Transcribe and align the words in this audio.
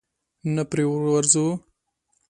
نه 0.55 0.63
پرې 0.69 0.83
ورځو؟ 0.89 1.45